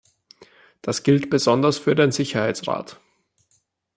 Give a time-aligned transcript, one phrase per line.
[0.81, 2.99] Das gilt besonders für den Sicherheitsrat.